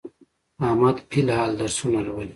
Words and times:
احمد 0.65 0.97
فل 1.09 1.27
الحال 1.29 1.51
درسونه 1.59 1.99
لولي. 2.05 2.29